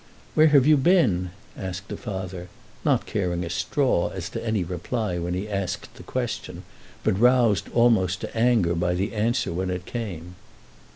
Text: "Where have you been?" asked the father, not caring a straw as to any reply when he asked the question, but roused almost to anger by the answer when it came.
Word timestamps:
"Where 0.33 0.47
have 0.47 0.65
you 0.65 0.77
been?" 0.77 1.29
asked 1.55 1.89
the 1.89 1.95
father, 1.95 2.47
not 2.83 3.05
caring 3.05 3.43
a 3.45 3.51
straw 3.51 4.09
as 4.09 4.29
to 4.29 4.43
any 4.43 4.63
reply 4.63 5.19
when 5.19 5.35
he 5.35 5.47
asked 5.47 5.93
the 5.93 6.01
question, 6.01 6.63
but 7.03 7.19
roused 7.19 7.69
almost 7.69 8.19
to 8.21 8.35
anger 8.35 8.73
by 8.73 8.95
the 8.95 9.13
answer 9.13 9.53
when 9.53 9.69
it 9.69 9.85
came. 9.85 10.37